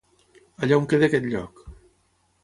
Allà 0.67 0.79
on 0.79 0.87
quedi 0.93 1.05
aquest 1.09 1.27
lloc. 1.33 1.61